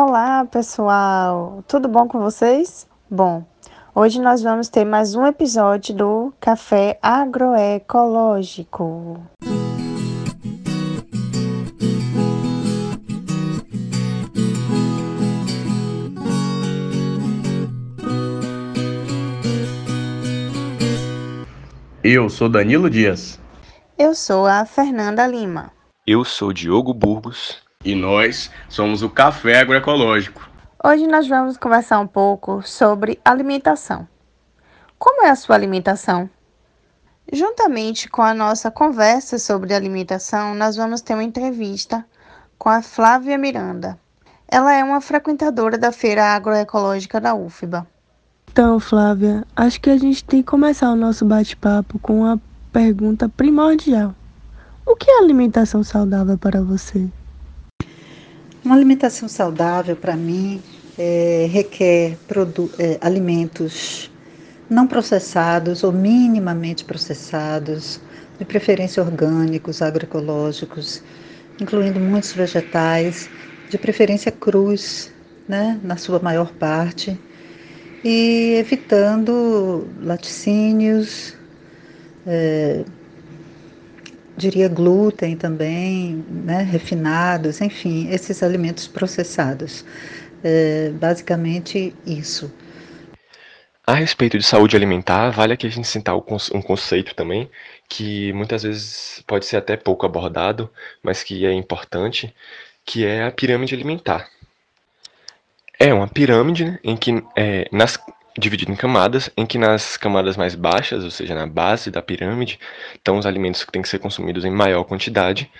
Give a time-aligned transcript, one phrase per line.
[0.00, 1.64] Olá, pessoal!
[1.66, 2.86] Tudo bom com vocês?
[3.10, 3.44] Bom,
[3.92, 9.20] hoje nós vamos ter mais um episódio do Café Agroecológico.
[22.04, 23.40] Eu sou Danilo Dias.
[23.98, 25.72] Eu sou a Fernanda Lima.
[26.06, 27.66] Eu sou Diogo Burgos.
[27.84, 30.50] E nós somos o Café Agroecológico.
[30.82, 34.06] Hoje nós vamos conversar um pouco sobre alimentação.
[34.98, 36.28] Como é a sua alimentação?
[37.32, 42.04] Juntamente com a nossa conversa sobre alimentação, nós vamos ter uma entrevista
[42.58, 43.96] com a Flávia Miranda.
[44.48, 47.86] Ela é uma frequentadora da Feira Agroecológica da UFBA.
[48.50, 52.40] Então, Flávia, acho que a gente tem que começar o nosso bate-papo com uma
[52.72, 54.16] pergunta primordial.
[54.84, 57.08] O que é alimentação saudável para você?
[58.64, 60.60] Uma alimentação saudável, para mim,
[60.98, 62.18] é, requer
[62.78, 64.10] é, alimentos
[64.68, 68.00] não processados ou minimamente processados,
[68.38, 71.02] de preferência orgânicos, agroecológicos,
[71.60, 73.28] incluindo muitos vegetais,
[73.68, 75.10] de preferência crus,
[75.48, 77.18] né, na sua maior parte,
[78.04, 81.34] e evitando laticínios,
[82.26, 82.84] é,
[84.38, 89.84] diria glúten também, né, refinados, enfim, esses alimentos processados.
[90.42, 92.50] É, basicamente isso.
[93.84, 97.50] A respeito de saúde alimentar, vale aqui a gente citar um conceito também,
[97.88, 100.70] que muitas vezes pode ser até pouco abordado,
[101.02, 102.34] mas que é importante,
[102.84, 104.28] que é a pirâmide alimentar.
[105.80, 107.98] É uma pirâmide né, em que é, nas
[108.38, 112.58] dividido em camadas, em que nas camadas mais baixas, ou seja, na base da pirâmide,
[112.94, 115.50] estão os alimentos que têm que ser consumidos em maior quantidade,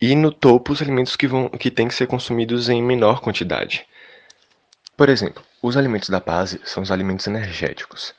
[0.00, 3.86] e no topo os alimentos que, vão, que têm que ser consumidos em menor quantidade.
[4.96, 8.14] Por exemplo, os alimentos da base são os alimentos energéticos,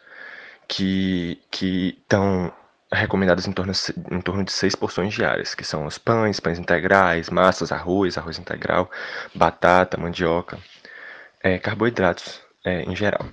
[0.68, 2.54] que, estão
[2.92, 3.74] recomendados em torno,
[4.12, 8.38] em torno de seis porções diárias, que são os pães, pães integrais, massas, arroz, arroz
[8.38, 8.90] integral,
[9.34, 10.58] batata, mandioca,
[11.42, 13.26] é, carboidratos é, em geral.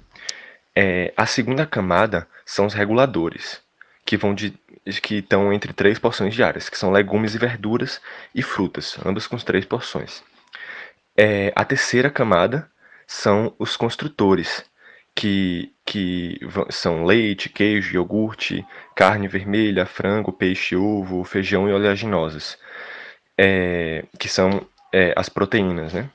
[0.80, 3.60] É, a segunda camada são os reguladores,
[4.06, 4.56] que vão de
[5.02, 8.00] que estão entre três porções diárias, que são legumes e verduras
[8.32, 10.22] e frutas, ambas com três porções.
[11.16, 12.70] É, a terceira camada
[13.08, 14.64] são os construtores,
[15.16, 16.38] que, que
[16.70, 18.64] são leite, queijo, iogurte,
[18.94, 22.56] carne vermelha, frango, peixe, ovo, feijão e oleaginosas,
[23.36, 24.64] é, que são
[24.94, 26.08] é, as proteínas, né?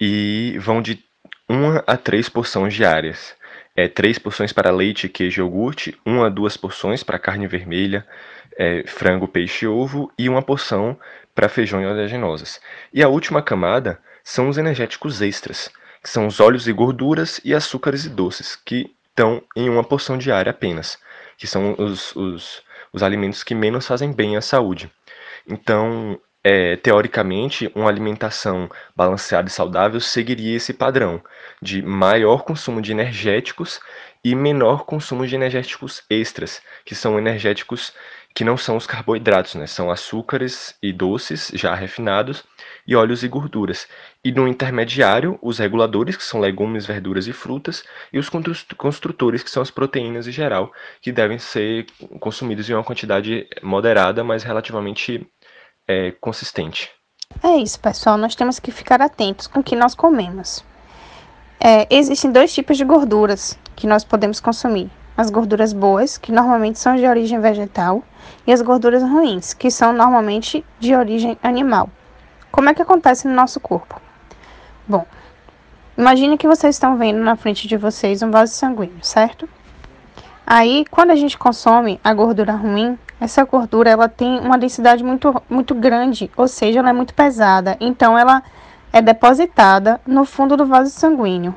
[0.00, 0.98] E vão de
[1.46, 3.36] uma a três porções diárias
[3.74, 8.06] é, três porções para leite, queijo e iogurte, uma a duas porções para carne vermelha,
[8.56, 10.98] é, frango, peixe e ovo, e uma porção
[11.34, 12.60] para feijão e oleaginosas.
[12.92, 15.70] E a última camada são os energéticos extras,
[16.02, 20.18] que são os óleos e gorduras e açúcares e doces, que estão em uma porção
[20.18, 20.98] diária apenas,
[21.36, 22.62] que são os, os,
[22.92, 24.90] os alimentos que menos fazem bem à saúde.
[25.48, 31.22] Então, é, teoricamente, uma alimentação balanceada e saudável seguiria esse padrão
[31.60, 33.80] de maior consumo de energéticos
[34.24, 37.92] e menor consumo de energéticos extras, que são energéticos
[38.34, 39.66] que não são os carboidratos, né?
[39.66, 42.44] São açúcares e doces já refinados
[42.86, 43.86] e óleos e gorduras.
[44.24, 48.30] E no intermediário, os reguladores, que são legumes, verduras e frutas, e os
[48.76, 51.86] construtores, que são as proteínas em geral, que devem ser
[52.20, 55.26] consumidos em uma quantidade moderada, mas relativamente
[55.88, 56.90] é, consistente.
[57.42, 58.16] É isso, pessoal.
[58.16, 60.64] Nós temos que ficar atentos com o que nós comemos.
[61.60, 66.78] É, existem dois tipos de gorduras que nós podemos consumir: as gorduras boas, que normalmente
[66.78, 68.02] são de origem vegetal,
[68.46, 71.88] e as gorduras ruins, que são normalmente de origem animal.
[72.50, 74.00] Como é que acontece no nosso corpo?
[74.86, 75.06] Bom,
[75.96, 79.48] imagine que vocês estão vendo na frente de vocês um vaso sanguíneo, certo?
[80.46, 85.40] Aí, quando a gente consome a gordura ruim, essa gordura ela tem uma densidade muito,
[85.48, 87.76] muito grande, ou seja, ela é muito pesada.
[87.80, 88.42] Então, ela
[88.92, 91.54] é depositada no fundo do vaso sanguíneo.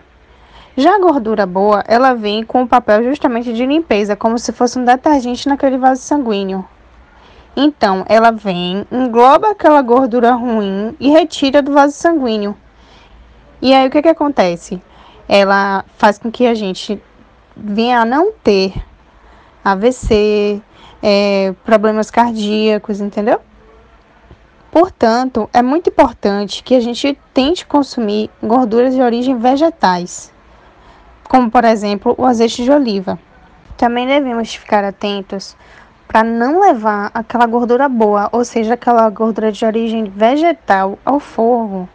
[0.77, 4.77] Já a gordura boa, ela vem com o papel justamente de limpeza, como se fosse
[4.77, 6.63] um detergente naquele vaso sanguíneo.
[7.57, 12.55] Então, ela vem, engloba aquela gordura ruim e retira do vaso sanguíneo.
[13.59, 14.79] E aí, o que, que acontece?
[15.27, 17.01] Ela faz com que a gente
[17.57, 18.71] venha a não ter
[19.63, 20.61] AVC,
[21.01, 23.39] é, problemas cardíacos, entendeu?
[24.71, 30.33] Portanto, é muito importante que a gente tente consumir gorduras de origem vegetais,
[31.29, 33.17] como por exemplo o azeite de oliva.
[33.77, 35.55] Também devemos ficar atentos
[36.07, 41.89] para não levar aquela gordura boa, ou seja, aquela gordura de origem vegetal, ao fogo,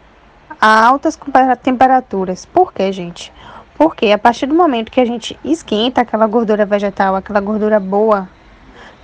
[0.61, 1.19] a altas
[1.62, 2.44] temperaturas.
[2.44, 3.32] Por quê, gente?
[3.76, 8.29] Porque a partir do momento que a gente esquenta aquela gordura vegetal, aquela gordura boa,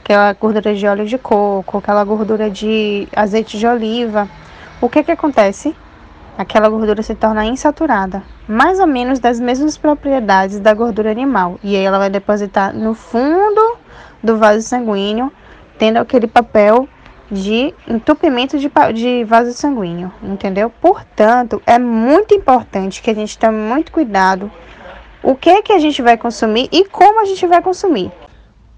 [0.07, 4.29] aquela gordura de óleo de coco, aquela gordura de azeite de oliva,
[4.81, 5.75] o que que acontece?
[6.39, 11.75] Aquela gordura se torna insaturada, mais ou menos das mesmas propriedades da gordura animal, e
[11.75, 13.79] aí ela vai depositar no fundo
[14.23, 15.33] do vaso sanguíneo,
[15.77, 16.89] tendo aquele papel
[17.29, 20.71] de entupimento de, de vaso sanguíneo, entendeu?
[20.81, 24.53] Portanto, é muito importante que a gente tome muito cuidado
[25.21, 28.13] o que que a gente vai consumir e como a gente vai consumir.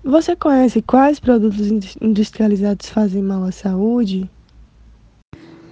[0.08, 1.68] Você conhece quais produtos
[2.00, 4.26] industrializados fazem mal à saúde?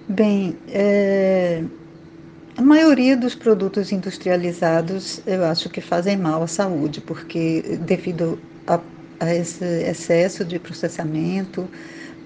[0.07, 1.63] Bem, é...
[2.55, 8.37] a maioria dos produtos industrializados eu acho que fazem mal à saúde, porque devido
[8.67, 8.79] a,
[9.19, 11.67] a esse excesso de processamento,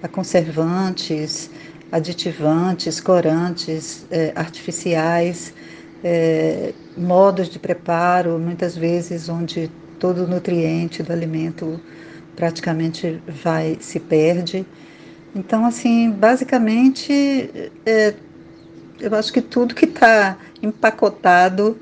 [0.02, 1.50] a conservantes,
[1.90, 5.54] aditivantes, corantes é, artificiais,
[6.04, 9.70] é, modos de preparo, muitas vezes onde
[10.02, 11.80] todo o nutriente do alimento
[12.34, 14.66] praticamente vai se perde.
[15.32, 18.12] Então, assim, basicamente, é,
[18.98, 21.78] eu acho que tudo que está empacotado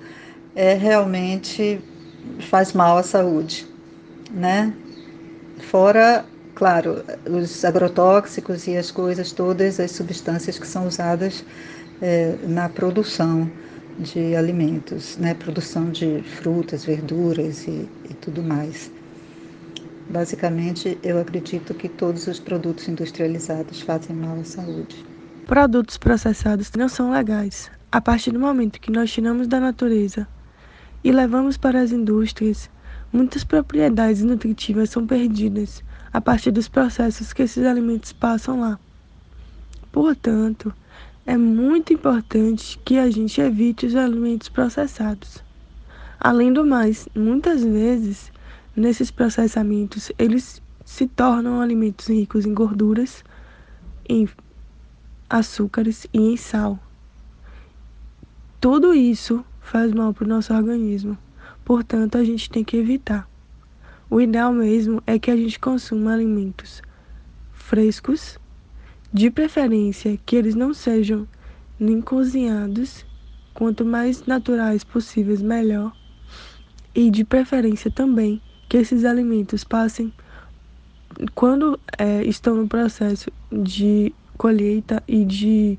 [0.54, 1.80] é, realmente
[2.50, 3.66] faz mal à saúde,
[4.30, 4.74] né?
[5.70, 6.22] Fora
[6.54, 11.42] claro, os agrotóxicos e as coisas todas, as substâncias que são usadas
[12.02, 13.50] é, na produção
[14.00, 15.34] de alimentos, né?
[15.34, 18.90] produção de frutas, verduras e, e tudo mais.
[20.08, 25.04] Basicamente, eu acredito que todos os produtos industrializados fazem mal à saúde.
[25.46, 27.70] Produtos processados não são legais.
[27.92, 30.26] A partir do momento que nós tiramos da natureza
[31.04, 32.70] e levamos para as indústrias,
[33.12, 35.82] muitas propriedades nutritivas são perdidas
[36.12, 38.78] a partir dos processos que esses alimentos passam lá.
[39.92, 40.72] Portanto,
[41.30, 45.44] é muito importante que a gente evite os alimentos processados.
[46.18, 48.32] Além do mais, muitas vezes,
[48.74, 53.22] nesses processamentos, eles se tornam alimentos ricos em gorduras,
[54.08, 54.28] em
[55.28, 56.76] açúcares e em sal.
[58.60, 61.16] Tudo isso faz mal para o nosso organismo,
[61.64, 63.30] portanto, a gente tem que evitar.
[64.10, 66.82] O ideal mesmo é que a gente consuma alimentos
[67.52, 68.36] frescos,
[69.12, 71.26] de preferência que eles não sejam
[71.78, 73.04] nem cozinhados,
[73.54, 75.92] quanto mais naturais possíveis, melhor.
[76.94, 80.12] E de preferência também que esses alimentos passem,
[81.34, 85.78] quando é, estão no processo de colheita e de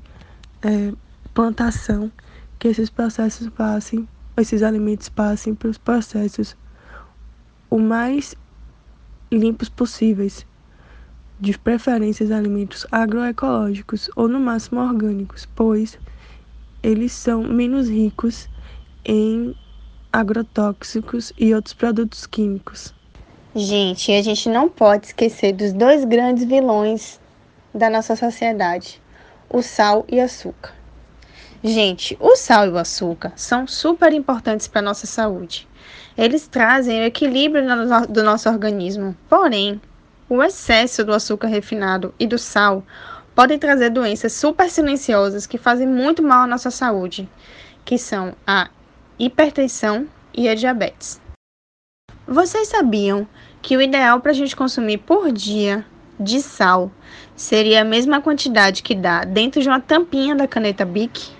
[0.62, 0.92] é,
[1.32, 2.12] plantação,
[2.58, 4.06] que esses processos passem,
[4.36, 6.56] esses alimentos passem pelos processos
[7.70, 8.34] o mais
[9.32, 10.46] limpos possíveis,
[11.42, 15.98] de preferência alimentos agroecológicos ou no máximo orgânicos, pois
[16.80, 18.48] eles são menos ricos
[19.04, 19.52] em
[20.12, 22.94] agrotóxicos e outros produtos químicos.
[23.56, 27.20] Gente, a gente não pode esquecer dos dois grandes vilões
[27.74, 29.02] da nossa sociedade:
[29.50, 30.72] o sal e o açúcar.
[31.64, 35.66] Gente, o sal e o açúcar são super importantes para a nossa saúde.
[36.16, 37.64] Eles trazem o equilíbrio
[38.08, 39.16] do nosso organismo.
[39.28, 39.80] Porém,
[40.34, 42.82] o excesso do açúcar refinado e do sal
[43.34, 47.28] podem trazer doenças super silenciosas que fazem muito mal à nossa saúde,
[47.84, 48.70] que são a
[49.18, 51.20] hipertensão e a diabetes.
[52.26, 53.28] Vocês sabiam
[53.60, 55.84] que o ideal para a gente consumir por dia
[56.18, 56.90] de sal
[57.36, 61.30] seria a mesma quantidade que dá dentro de uma tampinha da caneta Bic?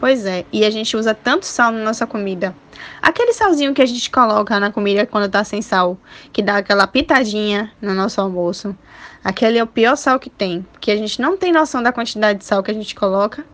[0.00, 2.54] Pois é, e a gente usa tanto sal na nossa comida.
[3.02, 5.98] Aquele salzinho que a gente coloca na comida quando tá sem sal,
[6.32, 8.76] que dá aquela pitadinha no nosso almoço.
[9.24, 12.38] Aquele é o pior sal que tem, porque a gente não tem noção da quantidade
[12.38, 13.44] de sal que a gente coloca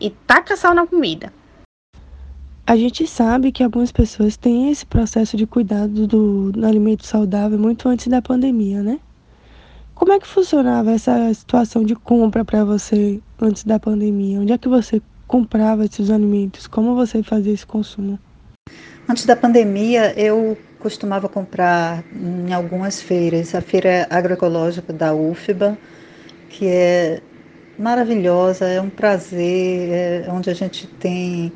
[0.00, 1.32] e taca sal na comida.
[2.66, 7.58] A gente sabe que algumas pessoas têm esse processo de cuidado do, do alimento saudável
[7.58, 8.98] muito antes da pandemia, né?
[9.94, 14.40] Como é que funcionava essa situação de compra para você antes da pandemia?
[14.40, 16.66] Onde é que você comprava esses alimentos?
[16.66, 18.18] Como você fazia esse consumo?
[19.08, 23.54] Antes da pandemia, eu costumava comprar em algumas feiras.
[23.54, 25.78] A feira agroecológica da UFBA,
[26.48, 27.20] que é
[27.78, 31.52] maravilhosa, é um prazer, é onde a gente tem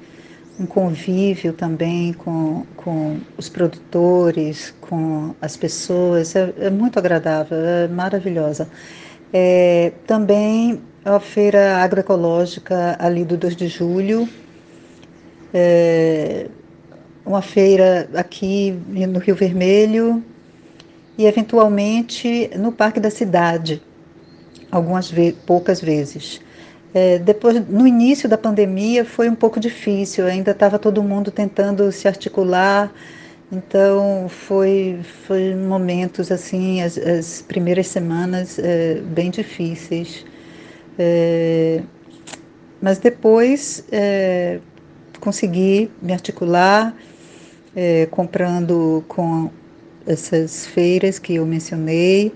[0.60, 7.88] um convívio também com, com os produtores, com as pessoas, é, é muito agradável, é
[7.88, 8.68] maravilhosa.
[9.32, 14.28] É, também a feira agroecológica ali do 2 de julho,
[15.52, 16.46] é,
[17.26, 18.72] uma feira aqui
[19.08, 20.22] no Rio Vermelho
[21.18, 23.82] e eventualmente no Parque da Cidade,
[24.70, 26.40] algumas ve poucas vezes.
[26.94, 31.90] É, depois, no início da pandemia, foi um pouco difícil, ainda estava todo mundo tentando
[31.90, 32.92] se articular,
[33.50, 40.24] então foi, foi momentos assim, as, as primeiras semanas é, bem difíceis.
[40.98, 41.82] É,
[42.80, 44.58] mas depois é,
[45.20, 46.94] consegui me articular,
[47.74, 49.50] é, comprando com
[50.06, 52.32] essas feiras que eu mencionei,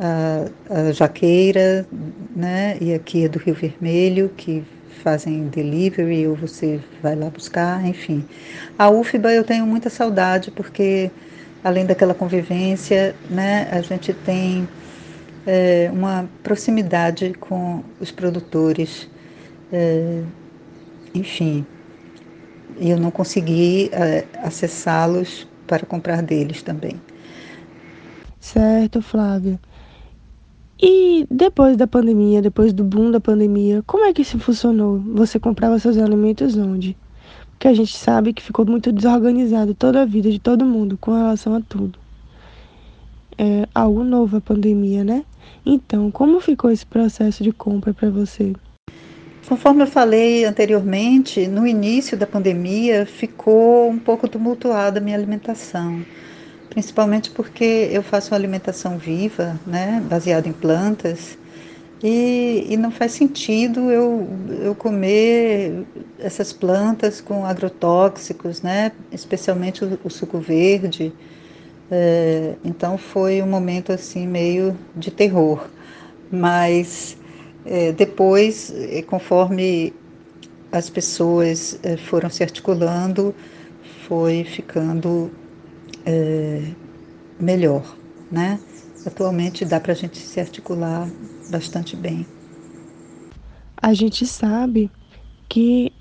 [0.00, 1.86] a, a Jaqueira,
[2.34, 4.64] né, e aqui é do Rio Vermelho, que
[5.02, 8.24] fazem delivery ou você vai lá buscar, enfim.
[8.78, 11.10] A UFBA eu tenho muita saudade porque
[11.62, 14.66] além daquela convivência, né, a gente tem
[15.46, 19.08] é, uma proximidade com os produtores,
[19.72, 20.22] é,
[21.14, 21.66] enfim.
[22.78, 27.00] Eu não consegui é, acessá-los para comprar deles também.
[28.40, 29.58] Certo, Flávia.
[30.80, 34.98] E depois da pandemia, depois do boom da pandemia, como é que isso funcionou?
[35.14, 36.96] Você comprava seus alimentos onde?
[37.50, 41.12] Porque a gente sabe que ficou muito desorganizado toda a vida de todo mundo com
[41.12, 41.98] relação a tudo.
[43.38, 45.24] É algo novo a pandemia, né?
[45.64, 48.52] Então, como ficou esse processo de compra para você?
[49.48, 56.02] Conforme eu falei anteriormente, no início da pandemia ficou um pouco tumultuada a minha alimentação
[56.74, 61.38] principalmente porque eu faço uma alimentação viva, né, baseada em plantas,
[62.02, 64.28] e, e não faz sentido eu,
[64.60, 65.84] eu comer
[66.18, 71.12] essas plantas com agrotóxicos, né, especialmente o, o suco verde.
[71.90, 75.68] É, então foi um momento assim meio de terror,
[76.30, 77.16] mas
[77.64, 79.92] é, depois, é, conforme
[80.72, 83.34] as pessoas é, foram se articulando,
[84.08, 85.30] foi ficando
[86.04, 86.62] é,
[87.38, 87.96] melhor,
[88.30, 88.58] né?
[89.06, 91.08] Atualmente dá para a gente se articular
[91.50, 92.26] bastante bem.
[93.76, 94.90] A gente sabe
[95.48, 95.92] que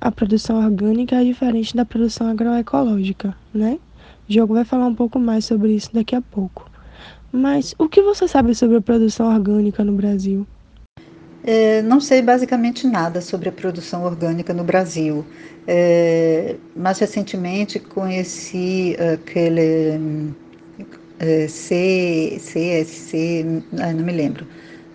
[0.00, 3.78] a produção orgânica é diferente da produção agroecológica, né?
[4.30, 6.70] Diogo vai falar um pouco mais sobre isso daqui a pouco.
[7.32, 10.46] Mas o que você sabe sobre a produção orgânica no Brasil?
[11.42, 15.26] É, não sei basicamente nada sobre a produção orgânica no Brasil.
[15.66, 20.32] É, mais recentemente conheci aquele
[21.18, 24.46] é, C, CSC, não me lembro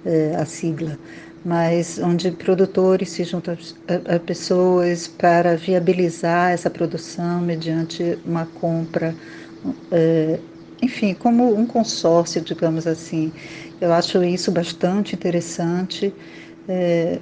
[0.06, 0.98] é, a sigla,
[1.46, 3.56] mas onde produtores se juntam
[3.88, 9.16] a, a pessoas para viabilizar essa produção mediante uma compra,
[9.92, 10.40] é,
[10.82, 13.32] enfim, como um consórcio, digamos assim.
[13.80, 16.12] Eu acho isso bastante interessante,
[16.68, 17.20] é,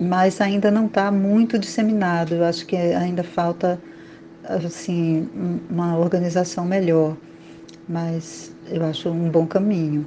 [0.00, 2.34] mas ainda não está muito disseminado.
[2.34, 3.80] Eu acho que ainda falta
[4.44, 5.28] assim
[5.70, 7.16] uma organização melhor,
[7.88, 10.04] mas eu acho um bom caminho.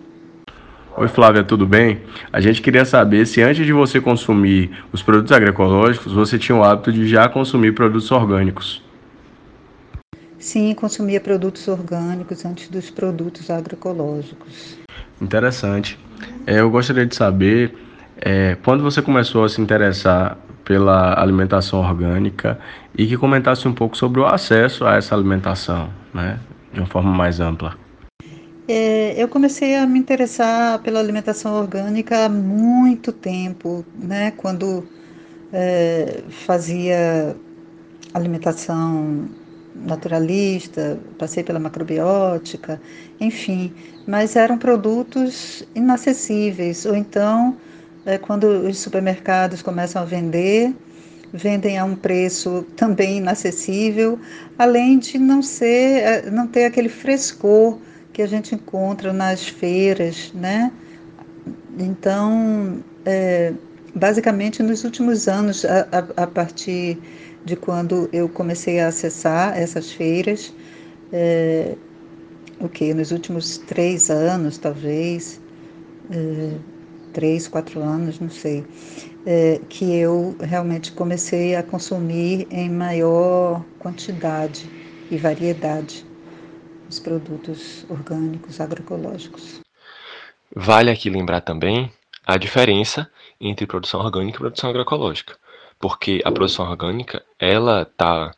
[0.96, 2.02] Oi Flávia, tudo bem?
[2.32, 6.64] A gente queria saber se antes de você consumir os produtos agroecológicos, você tinha o
[6.64, 8.84] hábito de já consumir produtos orgânicos.
[10.38, 14.78] Sim, consumia produtos orgânicos antes dos produtos agroecológicos.
[15.20, 15.98] Interessante.
[16.46, 17.76] É, eu gostaria de saber
[18.22, 22.60] é, quando você começou a se interessar pela alimentação orgânica
[22.96, 26.38] e que comentasse um pouco sobre o acesso a essa alimentação, né,
[26.72, 27.83] de uma forma mais ampla.
[28.68, 34.32] É, eu comecei a me interessar pela alimentação orgânica há muito tempo, né?
[34.32, 34.88] Quando
[35.52, 37.36] é, fazia
[38.14, 39.30] alimentação
[39.76, 42.82] naturalista, passei pela macrobiótica,
[43.20, 43.74] enfim,
[44.08, 47.58] mas eram produtos inacessíveis, ou então,
[48.06, 50.74] é, quando os supermercados começam a vender,
[51.34, 54.20] vendem a um preço também inacessível,
[54.58, 57.80] além de não ser, é, não ter aquele frescor
[58.14, 60.72] que a gente encontra nas feiras, né?
[61.78, 63.52] Então, é,
[63.94, 67.00] basicamente, nos últimos anos, a, a, a partir
[67.44, 70.54] de quando eu comecei a acessar essas feiras,
[71.12, 71.76] é,
[72.60, 75.42] o que nos últimos três anos, talvez,
[76.12, 76.52] é,
[77.12, 78.64] três, quatro anos, não sei,
[79.26, 84.70] é, que eu realmente comecei a consumir em maior quantidade
[85.10, 86.06] e variedade
[86.94, 89.60] os produtos orgânicos, agroecológicos.
[90.56, 91.92] Vale aqui lembrar também
[92.26, 93.10] a diferença
[93.40, 95.36] entre produção orgânica e produção agroecológica
[95.84, 98.34] porque a produção orgânica ela está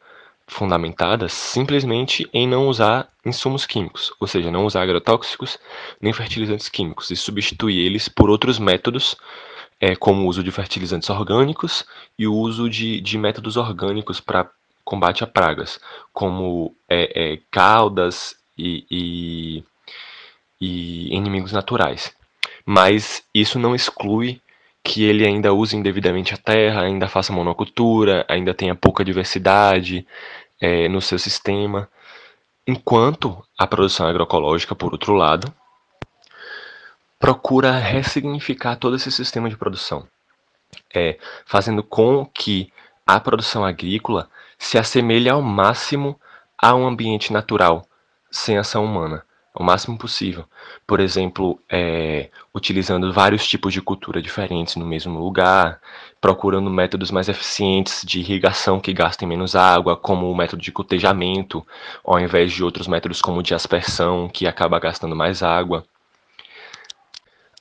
[0.48, 5.60] fundamentada simplesmente em não usar insumos químicos, ou seja, não usar agrotóxicos
[6.02, 9.16] nem fertilizantes químicos e substituir eles por outros métodos,
[9.80, 11.86] é, como o uso de fertilizantes orgânicos
[12.18, 14.50] e o uso de, de métodos orgânicos para
[14.84, 15.80] combate a pragas,
[16.12, 19.64] como é, é, caudas e, e,
[20.60, 22.16] e inimigos naturais.
[22.66, 24.42] Mas isso não exclui
[24.84, 30.06] que ele ainda use indevidamente a terra, ainda faça monocultura, ainda tenha pouca diversidade
[30.62, 31.90] é, no seu sistema.
[32.68, 35.52] Enquanto a produção agroecológica, por outro lado,
[37.20, 40.08] procura ressignificar todo esse sistema de produção,
[40.94, 42.72] é, fazendo com que
[43.06, 46.20] a produção agrícola se assemelhe ao máximo
[46.58, 47.88] a um ambiente natural,
[48.36, 49.24] sem ação humana,
[49.54, 50.46] ao máximo possível.
[50.86, 55.80] Por exemplo, é, utilizando vários tipos de cultura diferentes no mesmo lugar,
[56.20, 61.66] procurando métodos mais eficientes de irrigação que gastem menos água, como o método de cotejamento,
[62.04, 65.86] ao invés de outros métodos como o de aspersão, que acaba gastando mais água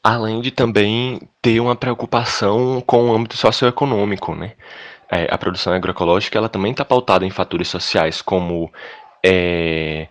[0.04, 4.52] além de também ter uma preocupação com o âmbito socioeconômico, né?
[5.11, 8.71] É, a produção agroecológica ela também está pautada em fatores sociais como
[9.25, 10.09] é,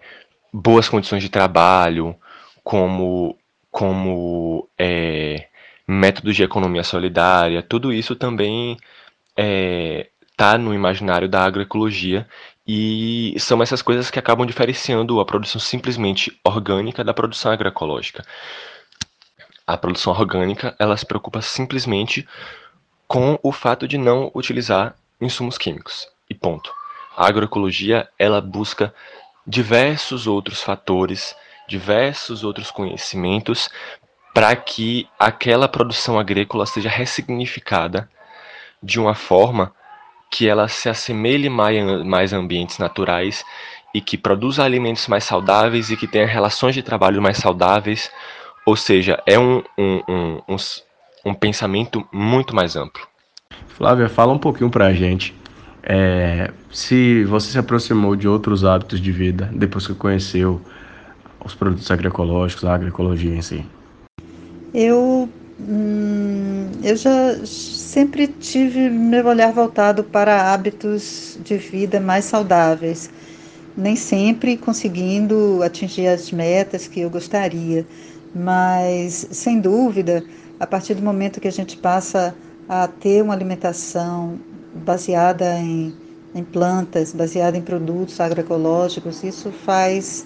[0.53, 2.15] boas condições de trabalho,
[2.63, 3.35] como,
[3.71, 5.47] como é,
[5.87, 8.77] métodos de economia solidária, tudo isso também
[9.35, 12.27] está é, no imaginário da agroecologia
[12.65, 18.23] e são essas coisas que acabam diferenciando a produção simplesmente orgânica da produção agroecológica.
[19.65, 22.27] A produção orgânica, ela se preocupa simplesmente
[23.07, 26.07] com o fato de não utilizar insumos químicos.
[26.29, 26.73] E ponto.
[27.15, 28.93] A agroecologia, ela busca
[29.45, 31.35] diversos outros fatores,
[31.67, 33.69] diversos outros conhecimentos
[34.33, 38.09] para que aquela produção agrícola seja ressignificada
[38.81, 39.73] de uma forma
[40.31, 43.45] que ela se assemelhe mais, a ambientes naturais
[43.93, 48.09] e que produza alimentos mais saudáveis e que tenha relações de trabalho mais saudáveis,
[48.65, 50.55] ou seja, é um, um, um, um,
[51.25, 53.07] um pensamento muito mais amplo.
[53.67, 55.35] Flávia, fala um pouquinho para a gente
[55.83, 60.61] é, se você se aproximou de outros hábitos de vida depois que conheceu
[61.43, 63.65] os produtos agroecológicos, a agroecologia em si.
[64.73, 73.09] Eu, hum, eu já sempre tive meu olhar voltado para hábitos de vida mais saudáveis,
[73.75, 77.85] nem sempre conseguindo atingir as metas que eu gostaria
[78.33, 80.23] mas, sem dúvida,
[80.59, 82.35] a partir do momento que a gente passa
[82.67, 84.39] a ter uma alimentação
[84.73, 85.93] baseada em,
[86.33, 90.25] em plantas, baseada em produtos agroecológicos, isso faz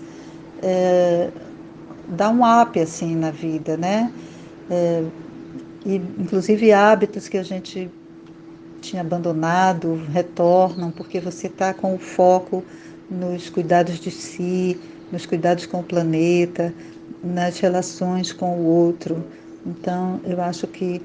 [0.61, 1.29] é,
[2.07, 4.11] dar um up assim na vida, né?
[4.69, 5.03] É,
[5.85, 7.89] e, inclusive hábitos que a gente
[8.81, 12.63] tinha abandonado retornam porque você está com o foco
[13.09, 14.79] nos cuidados de si,
[15.11, 16.73] nos cuidados com o planeta,
[17.23, 19.23] nas relações com o outro.
[19.65, 21.01] Então, eu acho que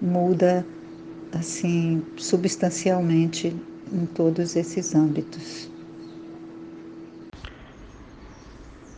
[0.00, 0.64] muda
[1.32, 3.54] assim substancialmente
[3.92, 5.68] em todos esses âmbitos.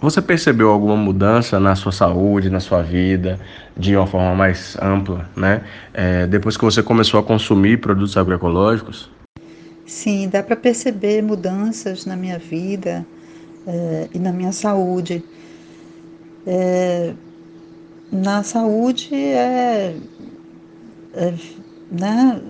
[0.00, 3.38] Você percebeu alguma mudança na sua saúde, na sua vida,
[3.76, 5.62] de uma forma mais ampla, né?
[5.92, 9.10] É, depois que você começou a consumir produtos agroecológicos?
[9.84, 13.04] Sim, dá para perceber mudanças na minha vida
[13.66, 15.22] é, e na minha saúde.
[16.46, 17.12] É,
[18.10, 19.94] na saúde é,
[21.12, 21.34] é,
[21.90, 22.40] né,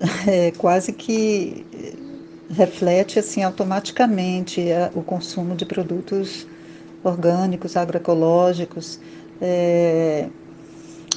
[0.26, 1.66] é quase que
[2.50, 6.46] reflete assim automaticamente o consumo de produtos
[7.02, 8.98] orgânicos, agroecológicos.
[9.40, 10.28] É,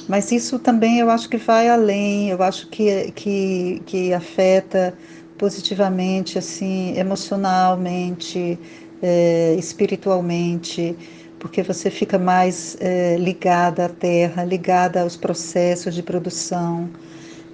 [0.08, 4.94] mas isso também eu acho que vai além, eu acho que, que, que afeta
[5.36, 8.58] positivamente, assim, emocionalmente,
[9.02, 10.96] é, espiritualmente
[11.44, 16.88] porque você fica mais é, ligada à terra, ligada aos processos de produção,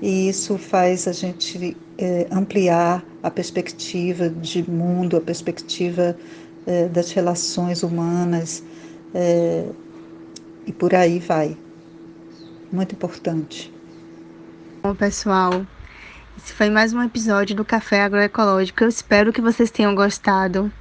[0.00, 6.16] e isso faz a gente é, ampliar a perspectiva de mundo, a perspectiva
[6.66, 8.62] é, das relações humanas,
[9.14, 9.66] é,
[10.66, 11.56] e por aí vai.
[12.72, 13.72] Muito importante.
[14.82, 15.66] Bom, pessoal,
[16.38, 18.84] esse foi mais um episódio do Café Agroecológico.
[18.84, 20.72] Eu espero que vocês tenham gostado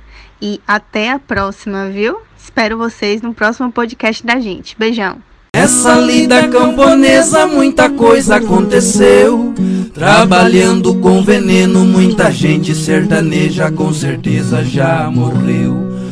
[0.41, 2.21] e até a próxima, viu?
[2.37, 4.77] Espero vocês no próximo podcast da gente.
[4.77, 5.28] Beijão.
[5.51, 9.53] Essa lida camponesa, muita coisa aconteceu.
[9.93, 15.88] Trabalhando com veneno, muita gente sertaneja com certeza já morreu.